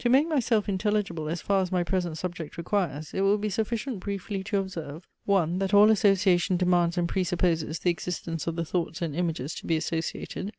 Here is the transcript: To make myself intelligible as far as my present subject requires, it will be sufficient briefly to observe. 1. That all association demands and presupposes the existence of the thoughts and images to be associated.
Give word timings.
To 0.01 0.09
make 0.09 0.27
myself 0.27 0.67
intelligible 0.67 1.29
as 1.29 1.41
far 1.43 1.61
as 1.61 1.71
my 1.71 1.83
present 1.83 2.17
subject 2.17 2.57
requires, 2.57 3.13
it 3.13 3.21
will 3.21 3.37
be 3.37 3.51
sufficient 3.51 3.99
briefly 3.99 4.43
to 4.45 4.57
observe. 4.57 5.05
1. 5.25 5.59
That 5.59 5.75
all 5.75 5.91
association 5.91 6.57
demands 6.57 6.97
and 6.97 7.07
presupposes 7.07 7.77
the 7.77 7.91
existence 7.91 8.47
of 8.47 8.55
the 8.55 8.65
thoughts 8.65 9.03
and 9.03 9.15
images 9.15 9.53
to 9.53 9.67
be 9.67 9.77
associated. 9.77 10.49